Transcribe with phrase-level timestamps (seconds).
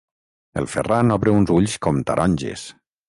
[0.61, 2.65] El Ferran obre uns ulls com taronges.